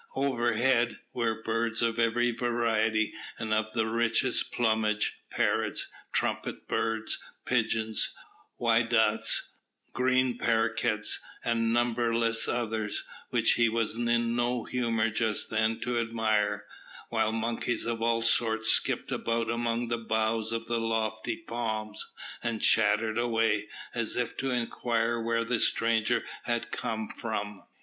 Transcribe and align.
Overhead 0.15 0.97
were 1.13 1.43
birds 1.43 1.83
of 1.83 1.99
every 1.99 2.31
variety, 2.31 3.13
and 3.37 3.53
of 3.53 3.73
the 3.73 3.85
richest 3.85 4.51
plumage; 4.51 5.19
parrots, 5.29 5.89
trumpet 6.11 6.67
birds, 6.67 7.19
pigeons, 7.45 8.11
whydahs, 8.59 9.49
green 9.93 10.39
paroquets, 10.39 11.19
and 11.45 11.71
numberless 11.71 12.47
others, 12.47 13.03
which 13.29 13.51
he 13.51 13.69
was 13.69 13.93
in 13.93 14.35
no 14.35 14.63
humour 14.63 15.11
just 15.11 15.51
then 15.51 15.79
to 15.81 15.99
admire, 15.99 16.65
while 17.09 17.31
monkeys 17.31 17.85
of 17.85 18.01
all 18.01 18.21
sorts 18.21 18.69
skipped 18.71 19.11
about 19.11 19.51
among 19.51 19.89
the 19.89 19.99
boughs 19.99 20.51
of 20.51 20.65
the 20.65 20.79
lofty 20.79 21.37
palms, 21.37 22.11
and 22.41 22.63
chattered 22.63 23.19
away, 23.19 23.67
as 23.93 24.15
if 24.15 24.35
to 24.37 24.49
inquire 24.49 25.19
where 25.21 25.43
the 25.43 25.59
stranger 25.59 26.25
had 26.45 26.71
come 26.71 27.07
from. 27.09 27.61